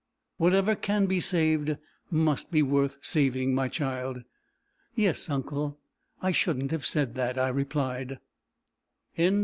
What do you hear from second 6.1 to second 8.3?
I shouldn't have said that," I replied.